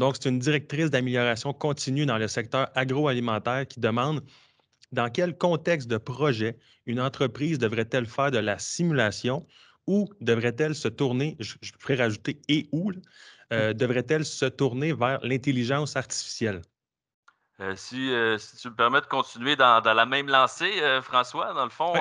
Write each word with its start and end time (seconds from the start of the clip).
Donc, 0.00 0.16
c'est 0.18 0.30
une 0.30 0.38
directrice 0.38 0.90
d'amélioration 0.90 1.52
continue 1.52 2.06
dans 2.06 2.16
le 2.16 2.26
secteur 2.26 2.70
agroalimentaire 2.74 3.68
qui 3.68 3.80
demande 3.80 4.22
dans 4.92 5.10
quel 5.10 5.36
contexte 5.36 5.88
de 5.88 5.98
projet 5.98 6.56
une 6.86 7.02
entreprise 7.02 7.58
devrait-elle 7.58 8.06
faire 8.06 8.30
de 8.30 8.38
la 8.38 8.58
simulation 8.58 9.46
ou 9.86 10.08
devrait-elle 10.22 10.74
se 10.74 10.88
tourner, 10.88 11.36
je, 11.38 11.54
pourrais 11.78 11.96
rajouter 11.96 12.40
et 12.48 12.66
où, 12.72 12.92
euh, 13.52 13.74
devrait-elle 13.74 14.24
se 14.24 14.46
tourner 14.46 14.94
vers 14.94 15.20
l'intelligence 15.22 15.94
artificielle? 15.96 16.62
Euh, 17.60 17.76
si, 17.76 18.10
euh, 18.10 18.38
si, 18.38 18.56
tu 18.56 18.70
me 18.70 18.74
permets 18.74 19.02
de 19.02 19.06
continuer 19.06 19.54
dans, 19.54 19.82
la 19.84 20.06
même 20.06 20.28
lancée, 20.28 20.72
François, 21.02 21.52
dans 21.52 21.64
le 21.64 21.70
fond, 21.70 21.92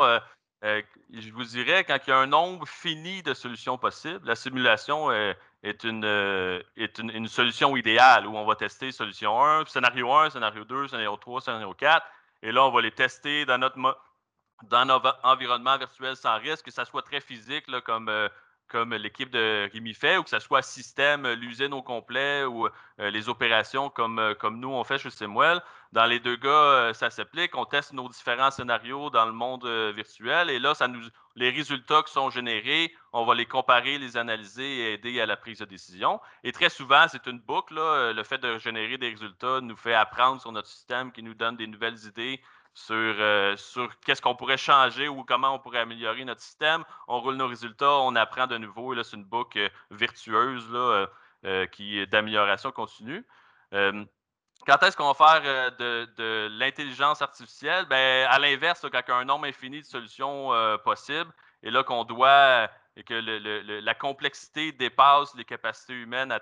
je 0.63 1.31
vous 1.33 1.43
dirais, 1.43 1.83
quand 1.83 1.97
il 2.07 2.11
y 2.11 2.13
a 2.13 2.17
un 2.19 2.27
nombre 2.27 2.65
fini 2.65 3.21
de 3.23 3.33
solutions 3.33 3.77
possibles, 3.77 4.21
la 4.23 4.35
simulation 4.35 5.09
est, 5.63 5.83
une, 5.83 6.05
est 6.77 6.97
une, 6.99 7.27
solution 7.27 7.75
idéale 7.75 8.27
où 8.27 8.35
on 8.37 8.45
va 8.45 8.55
tester 8.55 8.91
solution 8.91 9.43
1, 9.43 9.65
scénario 9.65 10.11
1, 10.11 10.29
scénario 10.31 10.63
2, 10.63 10.87
scénario 10.87 11.17
3, 11.17 11.41
scénario 11.41 11.73
4. 11.73 12.05
Et 12.41 12.51
là, 12.51 12.65
on 12.65 12.71
va 12.71 12.81
les 12.81 12.91
tester 12.91 13.45
dans 13.45 13.57
notre, 13.57 13.77
dans 14.63 14.85
notre 14.85 15.19
environnement 15.23 15.77
virtuel 15.77 16.15
sans 16.15 16.37
risque, 16.37 16.65
que 16.65 16.71
ça 16.71 16.85
soit 16.85 17.01
très 17.01 17.19
physique, 17.19 17.65
comme, 17.81 18.09
euh, 18.09 18.29
comme 18.69 18.93
l'équipe 18.93 19.29
de 19.29 19.69
Rémi 19.73 19.93
fait, 19.93 20.17
ou 20.17 20.23
que 20.23 20.29
ça 20.29 20.39
soit 20.39 20.61
système, 20.61 21.25
euh, 21.25 21.35
l'usine 21.35 21.73
au 21.73 21.81
complet, 21.81 22.45
ou 22.45 22.67
euh, 22.67 23.09
les 23.09 23.27
opérations 23.27 23.89
comme, 23.89 24.35
comme 24.39 24.59
nous, 24.59 24.69
on 24.69 24.83
fait 24.83 24.97
chez 24.97 25.09
Simwell. 25.09 25.61
Dans 25.91 26.05
les 26.05 26.19
deux 26.19 26.37
cas, 26.37 26.93
ça 26.93 27.09
s'applique. 27.09 27.57
On 27.57 27.65
teste 27.65 27.93
nos 27.93 28.07
différents 28.07 28.51
scénarios 28.51 29.09
dans 29.09 29.25
le 29.25 29.31
monde 29.31 29.65
virtuel, 29.95 30.51
et 30.51 30.59
là, 30.59 30.75
ça 30.75 30.87
nous, 30.87 31.01
les 31.35 31.49
résultats 31.49 32.03
qui 32.03 32.13
sont 32.13 32.29
générés, 32.29 32.93
on 33.11 33.25
va 33.25 33.33
les 33.33 33.47
comparer, 33.47 33.97
les 33.97 34.15
analyser 34.15 34.63
et 34.63 34.93
aider 34.93 35.19
à 35.19 35.25
la 35.25 35.35
prise 35.35 35.59
de 35.59 35.65
décision. 35.65 36.21
Et 36.43 36.51
très 36.51 36.69
souvent, 36.69 37.07
c'est 37.07 37.25
une 37.25 37.39
boucle. 37.39 37.73
Le 37.75 38.23
fait 38.23 38.37
de 38.37 38.59
générer 38.59 38.99
des 38.99 39.09
résultats 39.09 39.61
nous 39.61 39.77
fait 39.77 39.95
apprendre 39.95 40.39
sur 40.39 40.51
notre 40.51 40.67
système, 40.67 41.11
qui 41.11 41.23
nous 41.23 41.33
donne 41.33 41.57
des 41.57 41.65
nouvelles 41.65 41.97
idées 42.05 42.39
sur, 42.73 42.95
euh, 42.95 43.55
qu'est-ce 44.05 44.21
qu'on 44.21 44.35
pourrait 44.35 44.57
changer 44.57 45.07
ou 45.07 45.23
comment 45.23 45.53
on 45.55 45.59
pourrait 45.59 45.79
améliorer 45.79 46.23
notre 46.25 46.41
système. 46.41 46.83
On 47.07 47.19
roule 47.19 47.35
nos 47.35 47.47
résultats, 47.47 47.91
on 47.91 48.15
apprend 48.15 48.47
de 48.47 48.57
nouveau. 48.57 48.93
là, 48.93 49.03
c'est 49.03 49.17
une 49.17 49.25
boucle 49.25 49.59
euh, 49.59 49.69
virtueuse 49.91 50.69
là, 50.71 51.07
euh, 51.45 51.65
qui 51.67 52.05
d'amélioration 52.07 52.71
continue. 52.71 53.25
quand 53.71 54.83
est-ce 54.83 54.97
qu'on 54.97 55.11
va 55.11 55.41
faire 55.41 55.71
de, 55.77 56.47
l'intelligence 56.51 57.21
artificielle? 57.21 57.85
Ben, 57.85 58.27
à 58.29 58.39
l'inverse, 58.39 58.85
quand 58.91 59.01
il 59.07 59.11
a 59.11 59.15
un 59.15 59.25
nombre 59.25 59.45
infini 59.45 59.81
de 59.81 59.85
solutions 59.85 60.51
possibles, 60.83 61.31
et 61.63 61.71
là 61.71 61.83
qu'on 61.83 62.03
doit, 62.03 62.69
et 62.95 63.03
que 63.03 63.13
la 63.13 63.95
complexité 63.95 64.71
dépasse 64.71 65.33
les 65.35 65.45
capacités 65.45 65.93
humaines 65.93 66.31
à 66.31 66.41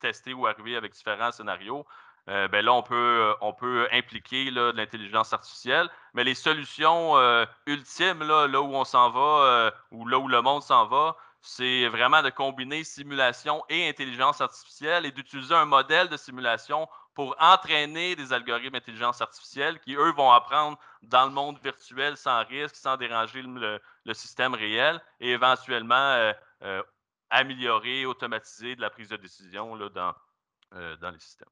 tester 0.00 0.32
ou 0.34 0.46
arriver 0.46 0.76
avec 0.76 0.92
différents 0.92 1.32
scénarios, 1.32 1.84
euh, 2.28 2.46
ben 2.48 2.64
là, 2.64 2.74
on 2.74 2.82
peut, 2.82 2.94
euh, 2.94 3.34
on 3.40 3.54
peut 3.54 3.88
impliquer 3.90 4.50
de 4.50 4.72
l'intelligence 4.72 5.32
artificielle. 5.32 5.88
Mais 6.12 6.24
les 6.24 6.34
solutions 6.34 7.16
euh, 7.16 7.46
ultimes, 7.66 8.22
là, 8.22 8.46
là, 8.46 8.60
où 8.60 8.74
on 8.74 8.84
s'en 8.84 9.10
va, 9.10 9.72
ou 9.92 10.06
là 10.06 10.18
où 10.18 10.28
le 10.28 10.42
monde 10.42 10.62
s'en 10.62 10.86
va, 10.86 11.16
c'est 11.40 11.88
vraiment 11.88 12.22
de 12.22 12.30
combiner 12.30 12.84
simulation 12.84 13.64
et 13.68 13.88
intelligence 13.88 14.40
artificielle 14.40 15.06
et 15.06 15.12
d'utiliser 15.12 15.54
un 15.54 15.64
modèle 15.64 16.08
de 16.08 16.16
simulation 16.16 16.88
pour 17.14 17.34
entraîner 17.40 18.14
des 18.14 18.32
algorithmes 18.32 18.74
d'intelligence 18.74 19.20
artificielle 19.22 19.80
qui, 19.80 19.94
eux, 19.94 20.12
vont 20.12 20.30
apprendre 20.30 20.78
dans 21.02 21.24
le 21.24 21.32
monde 21.32 21.58
virtuel 21.62 22.16
sans 22.16 22.44
risque, 22.44 22.76
sans 22.76 22.96
déranger 22.96 23.42
le, 23.42 23.80
système 24.14 24.54
réel 24.54 25.00
et 25.20 25.30
éventuellement 25.30 26.32
améliorer, 27.30 28.04
automatiser 28.04 28.76
de 28.76 28.80
la 28.80 28.90
prise 28.90 29.08
de 29.08 29.16
décision 29.16 29.74
là, 29.74 29.88
dans, 29.88 30.14
dans 31.00 31.10
les 31.10 31.20
systèmes. 31.20 31.48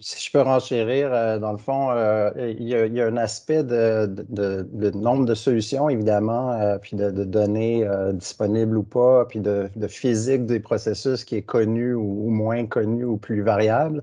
Si 0.00 0.22
je 0.22 0.32
peux 0.32 0.40
renchérir, 0.42 1.14
euh, 1.14 1.38
dans 1.38 1.52
le 1.52 1.58
fond, 1.58 1.90
euh, 1.92 2.30
il, 2.36 2.68
y 2.68 3.00
a, 3.00 3.06
un 3.06 3.16
aspect 3.16 3.62
de, 3.62 4.90
nombre 4.90 5.24
de 5.24 5.34
solutions, 5.34 5.88
évidemment, 5.88 6.52
euh, 6.52 6.78
puis 6.78 6.96
de, 6.96 7.10
données 7.10 7.88
disponibles 8.12 8.76
ou 8.76 8.82
pas, 8.82 9.24
puis 9.24 9.40
de, 9.40 9.70
physique 9.88 10.46
des 10.46 10.60
processus 10.60 11.24
qui 11.24 11.36
est 11.36 11.42
connu 11.42 11.94
ou, 11.94 12.28
moins 12.28 12.66
connu 12.66 13.04
ou 13.04 13.16
plus 13.16 13.42
variable 13.42 14.02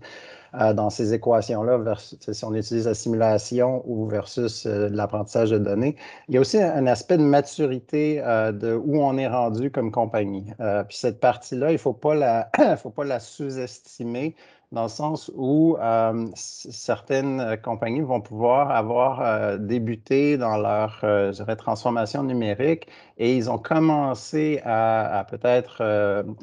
dans 0.53 0.89
ces 0.89 1.13
équations-là, 1.13 1.79
si 1.97 2.45
on 2.45 2.53
utilise 2.53 2.85
la 2.85 2.93
simulation 2.93 3.83
ou 3.85 4.05
versus 4.05 4.65
l'apprentissage 4.65 5.51
de 5.51 5.57
données. 5.57 5.95
Il 6.27 6.35
y 6.35 6.37
a 6.37 6.41
aussi 6.41 6.61
un, 6.61 6.87
aspect 6.87 7.17
de 7.17 7.23
maturité 7.23 8.17
de 8.17 8.73
où 8.73 9.01
on 9.01 9.17
est 9.17 9.27
rendu 9.27 9.71
comme 9.71 9.91
compagnie. 9.91 10.45
puis 10.87 10.97
cette 10.97 11.19
partie-là, 11.19 11.71
il 11.71 11.75
ne 11.75 11.77
faut 11.77 11.93
pas 11.93 12.15
la 12.15 13.19
sous-estimer 13.19 14.35
dans 14.71 14.83
le 14.83 14.89
sens 14.89 15.29
où 15.35 15.77
euh, 15.79 16.27
certaines 16.35 17.41
euh, 17.41 17.55
compagnies 17.57 18.01
vont 18.01 18.21
pouvoir 18.21 18.71
avoir 18.71 19.21
euh, 19.21 19.57
débuté 19.57 20.37
dans 20.37 20.57
leur 20.57 21.03
transformation 21.57 22.23
numérique 22.23 22.87
et 23.17 23.35
ils 23.35 23.49
ont 23.49 23.57
commencé 23.57 24.61
à, 24.63 25.25
peut-être 25.29 25.83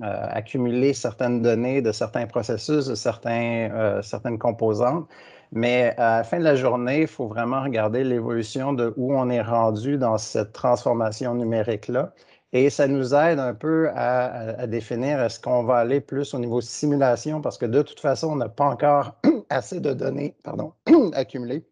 accumuler 0.03 0.93
certaines 0.93 1.43
données 1.43 1.83
de 1.83 1.93
certains 1.93 2.27
processus, 2.27 2.87
de 2.87 2.95
certains, 2.95 4.01
certaines 4.03 4.39
composantes. 4.39 5.09
Mais 5.51 5.95
à 5.97 6.19
la 6.19 6.25
fin 6.25 6.39
de 6.39 6.45
la 6.45 6.57
journée, 6.57 7.03
il 7.03 7.07
faut 7.07 7.27
vraiment 7.27 7.63
regarder 7.63 8.05
l'évolution 8.05 8.73
de 8.73 8.93
où 8.97 9.15
on 9.15 9.31
est 9.31 9.43
rendu 9.43 9.97
dans 9.97 10.19
cette 10.19 10.53
transformation 10.53 11.35
numérique-là. 11.35 12.13
Et 12.53 12.71
ça 12.71 12.89
nous 12.89 13.15
aide 13.15 13.39
un 13.39 13.55
peu 13.55 13.91
à, 13.95 14.67
définir 14.67 15.21
est-ce 15.21 15.39
qu'on 15.39 15.65
va 15.65 15.77
aller 15.77 16.01
plus 16.01 16.33
au 16.35 16.39
niveau 16.39 16.61
simulation? 16.61 17.43
Parce 17.43 17.59
que 17.59 17.67
de 17.67 17.83
toute 17.83 18.01
façon, 18.01 18.29
on 18.29 18.37
n'a 18.37 18.49
pas 18.49 18.67
encore 18.67 19.17
assez 19.51 19.81
de 19.81 19.93
données 19.93 20.35
accumulées 21.13 21.65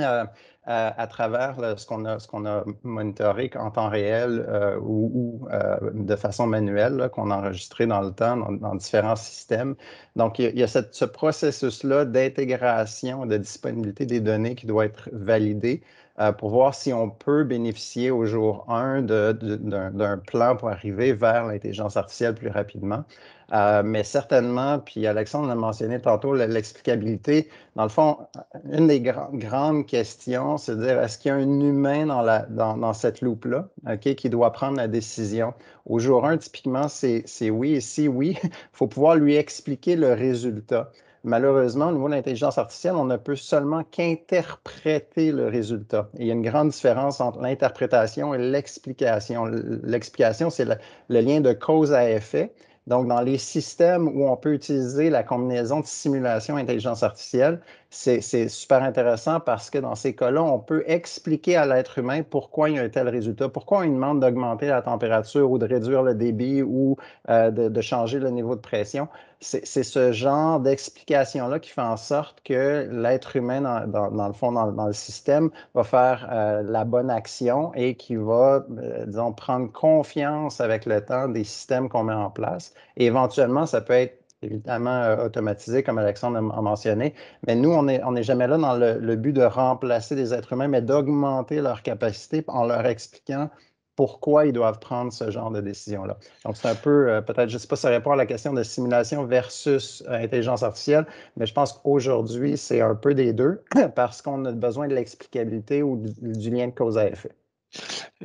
euh, 0.00 0.24
à, 0.66 1.06
travers 1.06 1.78
ce 1.78 1.86
qu'on 1.86 2.06
a, 2.06 2.16
qu'on 2.26 2.46
a 2.46 2.64
monitoré 2.84 3.50
en 3.54 3.70
temps 3.70 3.90
réel 3.90 4.44
euh, 4.48 4.78
ou, 4.80 5.46
euh, 5.52 5.76
de 5.92 6.16
façon 6.16 6.46
manuelle, 6.46 7.10
qu'on 7.12 7.30
a 7.30 7.36
enregistré 7.36 7.86
dans 7.86 8.00
le 8.00 8.10
temps 8.10 8.50
dans, 8.50 8.74
différents 8.74 9.14
systèmes. 9.14 9.76
Donc, 10.16 10.38
il 10.38 10.58
y 10.58 10.62
a, 10.62 10.66
ce 10.66 11.04
processus-là 11.04 12.06
d'intégration, 12.06 13.26
de 13.26 13.36
disponibilité 13.36 14.06
des 14.06 14.20
données 14.20 14.54
qui 14.54 14.66
doit 14.66 14.86
être 14.86 15.10
validé. 15.12 15.82
Euh, 16.20 16.30
pour 16.32 16.50
voir 16.50 16.74
si 16.76 16.92
on 16.92 17.10
peut 17.10 17.42
bénéficier 17.42 18.10
au 18.12 18.24
jour 18.24 18.70
1 18.70 19.02
d'un 19.02 20.18
plan 20.18 20.56
pour 20.56 20.68
arriver 20.70 21.12
vers 21.12 21.44
l'intelligence 21.46 21.96
artificielle 21.96 22.34
plus 22.36 22.48
rapidement. 22.50 23.04
Euh, 23.52 23.82
mais 23.84 24.04
certainement, 24.04 24.78
puis 24.78 25.06
Alexandre 25.06 25.48
l'a 25.48 25.54
mentionné 25.54 26.00
tantôt, 26.00 26.34
l'explicabilité. 26.34 27.48
Dans 27.76 27.82
le 27.82 27.88
fond, 27.88 28.18
une 28.70 28.86
des 28.86 29.00
grandes 29.00 29.86
questions, 29.86 30.56
c'est 30.56 30.76
de 30.76 30.84
dire 30.84 31.00
est-ce 31.00 31.18
qu'il 31.18 31.28
y 31.30 31.32
a 31.32 31.36
un 31.36 31.60
humain 31.60 32.06
dans, 32.06 32.92
cette 32.92 33.20
loupe-là 33.20 33.68
qui 34.00 34.30
doit 34.30 34.52
prendre 34.52 34.76
la 34.76 34.88
décision? 34.88 35.54
Au 35.86 35.98
jour 35.98 36.26
1, 36.26 36.38
typiquement, 36.38 36.88
c'est 36.88 37.50
oui. 37.50 37.74
Et 37.74 37.80
si 37.80 38.08
oui, 38.08 38.38
il 38.42 38.50
faut 38.72 38.86
pouvoir 38.86 39.16
lui 39.16 39.36
expliquer 39.36 39.96
le 39.96 40.12
résultat. 40.12 40.90
Malheureusement, 41.24 41.88
au 41.88 41.92
niveau 41.92 42.06
de 42.08 42.14
l'intelligence 42.14 42.58
artificielle, 42.58 42.96
on 42.96 43.06
ne 43.06 43.16
peut 43.16 43.34
seulement 43.34 43.82
qu'interpréter 43.82 45.32
le 45.32 45.46
résultat. 45.46 46.10
il 46.18 46.26
y 46.26 46.30
a 46.30 46.34
une 46.34 46.42
grande 46.42 46.68
différence 46.68 47.18
entre 47.18 47.40
l'interprétation 47.40 48.34
et 48.34 48.38
l'explication. 48.38 49.46
L'explication, 49.46 50.50
c'est 50.50 50.66
le, 50.66 51.20
lien 51.20 51.40
de 51.40 51.54
cause 51.54 51.94
à 51.94 52.10
effet. 52.10 52.52
Donc, 52.86 53.08
dans 53.08 53.22
les 53.22 53.38
systèmes 53.38 54.08
où 54.08 54.28
on 54.28 54.36
peut 54.36 54.52
utiliser 54.52 55.08
la 55.08 55.22
combinaison 55.22 55.80
de 55.80 55.86
simulation 55.86 56.58
et 56.58 56.62
intelligence 56.62 57.02
artificielle, 57.02 57.60
c'est 57.88 58.48
super 58.48 58.82
intéressant 58.82 59.40
parce 59.40 59.70
que 59.70 59.78
dans 59.78 59.94
ces 59.94 60.14
cas-là, 60.14 60.42
on 60.42 60.58
peut 60.58 60.82
expliquer 60.86 61.56
à 61.56 61.64
l'être 61.64 61.98
humain 61.98 62.22
pourquoi 62.22 62.68
il 62.68 62.76
y 62.76 62.78
a 62.78 62.82
un 62.82 62.88
tel 62.90 63.08
résultat, 63.08 63.48
pourquoi 63.48 63.78
on 63.78 63.80
lui 63.82 63.90
demande 63.90 64.20
d'augmenter 64.20 64.66
la 64.66 64.82
température 64.82 65.50
ou 65.50 65.58
de 65.58 65.66
réduire 65.66 66.02
le 66.02 66.14
débit 66.14 66.62
ou 66.62 66.96
euh, 67.30 67.50
de, 67.50 67.80
changer 67.80 68.18
le 68.18 68.30
niveau 68.30 68.54
de 68.54 68.60
pression. 68.60 69.08
C'est 69.40 69.82
ce 69.82 70.12
genre 70.12 70.60
d'explication-là 70.60 71.58
qui 71.58 71.70
fait 71.70 71.80
en 71.80 71.96
sorte 71.96 72.40
que 72.44 72.88
l'être 72.90 73.36
humain, 73.36 73.60
dans, 73.86 74.26
le 74.26 74.32
fond, 74.32 74.52
dans, 74.52 74.86
le 74.86 74.92
système, 74.92 75.50
va 75.74 75.84
faire 75.84 76.28
euh, 76.32 76.62
la 76.62 76.84
bonne 76.84 77.10
action 77.10 77.72
et 77.74 77.96
qui 77.96 78.16
va, 78.16 78.64
euh, 78.78 79.06
disons, 79.06 79.32
prendre 79.32 79.70
confiance 79.70 80.60
avec 80.60 80.86
le 80.86 81.04
temps 81.04 81.28
des 81.28 81.44
systèmes 81.44 81.88
qu'on 81.88 82.04
met 82.04 82.14
en 82.14 82.30
place. 82.30 82.72
Et 82.96 83.06
éventuellement, 83.06 83.66
ça 83.66 83.80
peut 83.80 83.92
être 83.92 84.24
évidemment 84.44 85.02
euh, 85.02 85.26
automatisé, 85.26 85.82
comme 85.82 85.98
Alexandre 85.98 86.38
a 86.38 86.62
mentionné. 86.62 87.14
Mais 87.46 87.54
nous, 87.54 87.70
on 87.70 87.84
n'est 87.84 88.02
on 88.04 88.14
est 88.16 88.22
jamais 88.22 88.46
là 88.46 88.58
dans 88.58 88.74
le, 88.74 89.16
but 89.16 89.32
de 89.32 89.42
remplacer 89.42 90.14
des 90.14 90.32
êtres 90.34 90.52
humains, 90.52 90.68
mais 90.68 90.82
d'augmenter 90.82 91.60
leur 91.60 91.82
capacité 91.82 92.44
en 92.48 92.64
leur 92.64 92.86
expliquant 92.86 93.50
pourquoi 93.96 94.46
ils 94.46 94.52
doivent 94.52 94.78
prendre 94.78 95.12
ce 95.12 95.30
genre 95.30 95.50
de 95.50 95.60
décision-là. 95.60 96.16
Donc, 96.44 96.56
c'est 96.56 96.68
un 96.68 96.74
peu, 96.74 97.10
euh, 97.10 97.20
peut-être, 97.20 97.48
je 97.48 97.54
ne 97.54 97.58
sais 97.58 97.68
pas 97.68 97.76
si 97.76 97.82
ça 97.82 97.90
répond 97.90 98.12
à 98.12 98.16
la 98.16 98.26
question 98.26 98.52
de 98.52 98.62
simulation 98.62 99.24
versus 99.24 100.02
euh, 100.08 100.24
intelligence 100.24 100.62
artificielle, 100.62 101.06
mais 101.36 101.46
je 101.46 101.54
pense 101.54 101.72
qu'aujourd'hui, 101.72 102.56
c'est 102.56 102.80
un 102.80 102.94
peu 102.94 103.14
des 103.14 103.32
deux 103.32 103.62
parce 103.94 104.22
qu'on 104.22 104.44
a 104.44 104.52
besoin 104.52 104.88
de 104.88 104.94
l'explicabilité 104.94 105.82
ou 105.82 106.02
du, 106.20 106.50
lien 106.50 106.66
de 106.66 106.72
cause 106.72 106.98
à 106.98 107.06
effet. 107.08 107.30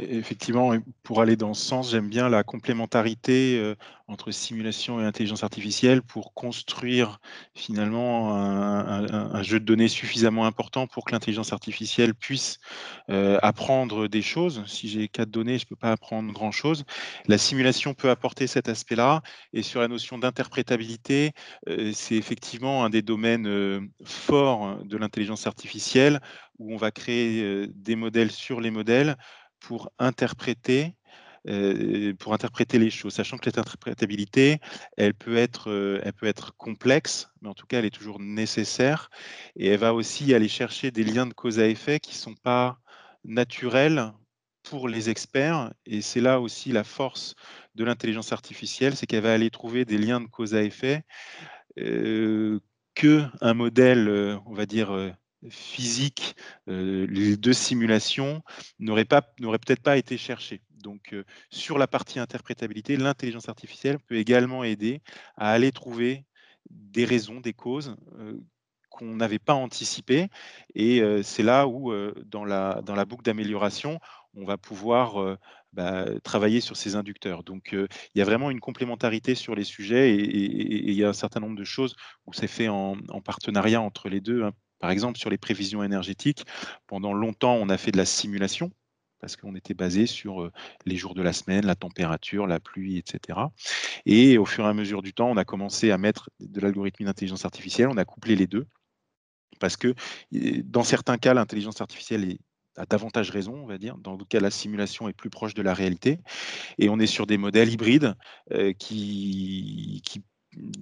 Effectivement, 0.01 0.73
pour 1.03 1.21
aller 1.21 1.35
dans 1.35 1.53
ce 1.53 1.65
sens, 1.65 1.91
j'aime 1.91 2.09
bien 2.09 2.29
la 2.29 2.43
complémentarité 2.43 3.57
euh, 3.57 3.75
entre 4.07 4.31
simulation 4.31 5.01
et 5.01 5.05
intelligence 5.05 5.43
artificielle 5.43 6.01
pour 6.01 6.33
construire 6.33 7.19
finalement 7.53 8.33
un, 8.33 9.43
jeu 9.43 9.59
de 9.59 9.65
données 9.65 9.87
suffisamment 9.87 10.45
important 10.45 10.87
pour 10.87 11.05
que 11.05 11.11
l'intelligence 11.11 11.53
artificielle 11.53 12.15
puisse 12.15 12.59
euh, 13.09 13.37
apprendre 13.41 14.07
des 14.07 14.21
choses. 14.21 14.63
Si 14.67 14.87
j'ai 14.87 15.07
quatre 15.07 15.29
données, 15.29 15.57
je 15.57 15.65
ne 15.65 15.69
peux 15.69 15.75
pas 15.75 15.91
apprendre 15.91 16.31
grand-chose. 16.31 16.85
La 17.27 17.37
simulation 17.37 17.93
peut 17.93 18.09
apporter 18.09 18.47
cet 18.47 18.69
aspect-là. 18.69 19.21
Et 19.53 19.61
sur 19.61 19.81
la 19.81 19.87
notion 19.87 20.17
d'interprétabilité, 20.17 21.33
euh, 21.67 21.91
c'est 21.93 22.15
effectivement 22.15 22.85
un 22.85 22.89
des 22.89 23.01
domaines 23.01 23.89
forts 24.03 24.83
de 24.83 24.97
l'intelligence 24.97 25.45
artificielle 25.45 26.19
où 26.57 26.73
on 26.73 26.77
va 26.77 26.91
créer 26.91 27.67
des 27.67 27.95
modèles 27.95 28.31
sur 28.31 28.59
les 28.59 28.71
modèles 28.71 29.15
pour 29.59 29.91
interpréter, 29.99 30.95
pour 32.19 32.33
interpréter 32.33 32.77
les 32.79 32.89
choses, 32.89 33.13
sachant 33.13 33.37
que 33.37 33.45
cette 33.45 33.57
interprétabilité, 33.57 34.59
elle 34.97 35.13
peut, 35.13 35.37
être, 35.37 35.99
elle 36.03 36.13
peut 36.13 36.27
être 36.27 36.55
complexe, 36.57 37.29
mais 37.41 37.49
en 37.49 37.53
tout 37.53 37.65
cas, 37.65 37.79
elle 37.79 37.85
est 37.85 37.89
toujours 37.89 38.19
nécessaire. 38.19 39.09
Et 39.55 39.67
elle 39.67 39.79
va 39.79 39.93
aussi 39.93 40.33
aller 40.33 40.49
chercher 40.49 40.91
des 40.91 41.03
liens 41.03 41.25
de 41.25 41.33
cause 41.33 41.59
à 41.59 41.67
effet 41.67 41.99
qui 41.99 42.11
ne 42.11 42.17
sont 42.17 42.35
pas 42.35 42.79
naturels 43.23 44.13
pour 44.63 44.87
les 44.87 45.09
experts. 45.09 45.73
Et 45.85 46.01
c'est 46.01 46.21
là 46.21 46.39
aussi 46.39 46.71
la 46.71 46.83
force 46.83 47.35
de 47.75 47.83
l'intelligence 47.83 48.31
artificielle, 48.31 48.95
c'est 48.95 49.05
qu'elle 49.07 49.23
va 49.23 49.33
aller 49.33 49.49
trouver 49.49 49.85
des 49.85 49.97
liens 49.97 50.21
de 50.21 50.27
cause 50.27 50.55
à 50.55 50.63
effet 50.63 51.03
euh, 51.79 52.59
que 52.95 53.23
un 53.41 53.53
modèle, 53.53 54.39
on 54.45 54.53
va 54.53 54.65
dire, 54.65 54.91
physique 55.49 56.35
de 56.67 57.51
simulation 57.53 58.43
n'aurait 58.79 59.05
peut-être 59.05 59.81
pas 59.81 59.97
été 59.97 60.17
cherché. 60.17 60.61
Donc, 60.83 61.15
sur 61.49 61.77
la 61.77 61.87
partie 61.87 62.19
interprétabilité, 62.19 62.97
l'intelligence 62.97 63.49
artificielle 63.49 63.99
peut 63.99 64.15
également 64.15 64.63
aider 64.63 65.01
à 65.37 65.51
aller 65.51 65.71
trouver 65.71 66.25
des 66.69 67.05
raisons, 67.05 67.39
des 67.39 67.53
causes 67.53 67.95
qu'on 68.89 69.15
n'avait 69.15 69.39
pas 69.39 69.53
anticipées. 69.53 70.27
Et 70.75 71.01
c'est 71.23 71.43
là 71.43 71.67
où, 71.67 71.93
dans, 72.25 72.45
la, 72.45 72.81
dans 72.83 72.95
la 72.95 73.05
boucle 73.05 73.23
d'amélioration, 73.23 73.99
on 74.35 74.45
va 74.45 74.57
pouvoir 74.57 75.37
bah, 75.73 76.05
travailler 76.23 76.61
sur 76.61 76.77
ces 76.77 76.95
inducteurs. 76.95 77.43
Donc, 77.43 77.69
il 77.73 77.87
y 78.15 78.21
a 78.21 78.25
vraiment 78.25 78.51
une 78.51 78.59
complémentarité 78.59 79.35
sur 79.35 79.55
les 79.55 79.63
sujets 79.63 80.15
et, 80.15 80.89
il 80.89 80.93
y 80.93 81.03
a 81.03 81.09
un 81.09 81.13
certain 81.13 81.39
nombre 81.39 81.57
de 81.57 81.63
choses 81.63 81.95
où 82.25 82.33
c'est 82.33 82.47
fait 82.47 82.69
en, 82.69 82.97
partenariat 83.23 83.81
entre 83.81 84.09
les 84.09 84.21
deux. 84.21 84.43
Hein. 84.43 84.53
Par 84.79 84.91
exemple, 84.91 85.19
sur 85.19 85.29
les 85.29 85.37
prévisions 85.37 85.83
énergétiques, 85.83 86.45
pendant 86.87 87.13
longtemps, 87.13 87.55
on 87.55 87.69
a 87.69 87.77
fait 87.77 87.91
de 87.91 87.97
la 87.97 88.05
simulation 88.05 88.71
parce 89.19 89.35
qu'on 89.35 89.55
était 89.55 89.73
basé 89.73 90.05
sur 90.05 90.49
les 90.85 90.95
jours 90.95 91.13
de 91.13 91.21
la 91.21 91.33
semaine, 91.33 91.65
la 91.65 91.75
température, 91.75 92.47
la 92.47 92.59
pluie, 92.59 92.97
etc. 92.97 93.39
Et 94.05 94.37
au 94.37 94.45
fur 94.45 94.65
et 94.65 94.69
à 94.69 94.73
mesure 94.73 95.01
du 95.01 95.13
temps, 95.13 95.29
on 95.29 95.37
a 95.37 95.45
commencé 95.45 95.91
à 95.91 95.97
mettre 95.97 96.29
de 96.39 96.61
l'algorithme 96.61 97.03
d'intelligence 97.03 97.43
artificielle, 97.45 97.89
on 97.89 97.97
a 97.97 98.05
couplé 98.05 98.37
les 98.37 98.47
deux, 98.47 98.65
parce 99.59 99.75
que 99.75 99.93
dans 100.63 100.83
certains 100.83 101.17
cas, 101.17 101.33
l'intelligence 101.33 101.81
artificielle 101.81 102.37
a 102.77 102.85
davantage 102.85 103.29
raison, 103.29 103.55
on 103.55 103.65
va 103.65 103.77
dire. 103.77 103.97
Dans 103.97 104.15
d'autres 104.15 104.29
cas, 104.29 104.39
la 104.39 104.51
simulation 104.51 105.09
est 105.09 105.13
plus 105.13 105.29
proche 105.29 105.53
de 105.53 105.61
la 105.61 105.73
réalité. 105.73 106.19
Et 106.77 106.87
on 106.87 106.97
est 106.97 107.07
sur 107.07 107.27
des 107.27 107.37
modèles 107.37 107.73
hybrides 107.73 108.15
qui, 108.49 108.75
qui 108.77 109.88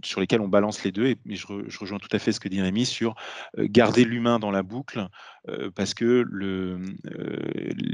sur 0.07 0.21
lesquels 0.21 0.41
on 0.41 0.47
balance 0.47 0.83
les 0.83 0.91
deux. 0.91 1.07
Et, 1.07 1.17
je, 1.29 1.45
rejoins 1.79 1.99
tout 1.99 2.09
à 2.11 2.19
fait 2.19 2.31
ce 2.31 2.39
que 2.39 2.47
dit 2.47 2.61
Rémi 2.61 2.85
sur 2.85 3.15
euh, 3.57 3.67
garder 3.69 4.05
l'humain 4.05 4.39
dans 4.39 4.51
la 4.51 4.63
boucle, 4.63 5.07
euh, 5.49 5.69
parce 5.71 5.93
que 5.93 6.25
euh, 6.33 6.79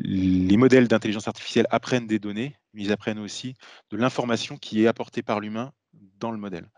les 0.04 0.58
modèles 0.58 0.88
d'intelligence 0.88 1.28
artificielle 1.28 1.68
apprennent 1.70 2.08
des 2.08 2.20
données, 2.20 2.56
mais 2.74 2.84
ils 2.84 2.92
apprennent 2.92 3.20
aussi 3.20 3.56
de 3.90 3.98
l'information 3.98 4.58
qui 4.58 4.84
est 4.84 4.88
apportée 4.88 5.24
par 5.24 5.40
l'humain 5.40 5.72
dans 6.20 6.32
le 6.32 6.38
modèle. 6.38 6.70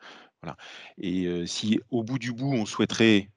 Et 0.99 1.27
si 1.47 1.79
au 1.89 2.03
bout 2.03 2.19
du 2.19 2.31
bout, 2.31 2.53
on 2.53 2.67
souhaiterait 2.67 3.31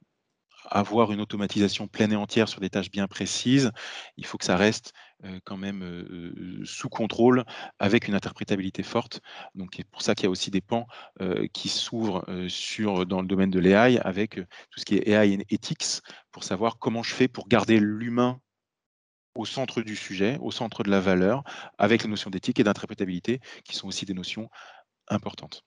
avoir 0.71 1.11
une 1.11 1.23
automatisation 1.23 1.89
pleine 1.89 2.13
et 2.13 2.17
entière 2.17 2.51
sur 2.51 2.61
des 2.61 2.69
tâches 2.69 2.91
bien 2.91 3.07
précises, 3.07 3.73
il 4.19 4.27
faut 4.27 4.37
que 4.37 4.45
ça 4.45 4.59
reste 4.59 4.93
quand 5.45 5.57
même 5.57 6.63
sous 6.65 6.89
contrôle 6.89 7.45
avec 7.79 8.09
une 8.09 8.15
interprétabilité 8.15 8.83
forte. 8.83 9.21
C'est 9.75 9.89
pour 9.89 10.03
ça 10.03 10.15
qu'il 10.15 10.25
y 10.25 10.27
a 10.27 10.31
aussi 10.31 10.51
des 10.51 10.61
pans 10.61 10.87
qui 11.53 11.69
s'ouvrent 11.69 12.25
dans 13.05 13.21
le 13.21 13.27
domaine 13.27 13.51
de 13.51 13.59
l'AI 13.59 13.99
avec 13.99 14.37
tout 14.37 14.81
ce 14.81 14.85
qui 14.85 14.97
est 14.97 15.09
AI 15.09 15.45
ethics 15.51 16.03
pour 16.31 16.45
savoir 16.45 16.79
comment 16.79 17.03
je 17.03 17.15
fais 17.15 17.29
pour 17.29 17.49
garder 17.49 17.81
l'humain 17.81 18.41
au 19.35 19.45
centre 19.45 19.83
du 19.83 19.95
sujet, 19.95 20.37
au 20.41 20.51
centre 20.51 20.83
de 20.83 20.91
la 20.91 21.01
valeur, 21.01 21.45
avec 21.79 22.03
les 22.03 22.09
notions 22.09 22.31
d'éthique 22.31 22.59
et 22.59 22.65
d'interprétabilité 22.65 23.41
qui 23.65 23.77
sont 23.77 23.87
aussi 23.87 24.05
des 24.05 24.15
notions 24.15 24.51
importantes. 25.09 25.65